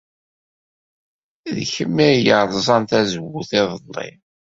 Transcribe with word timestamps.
D 1.55 1.57
kemm 1.73 1.95
ay 2.07 2.15
yerẓan 2.25 2.83
tazewwut 2.89 3.51
iḍelli. 3.61 4.09